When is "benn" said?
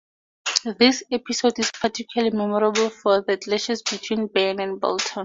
4.25-4.59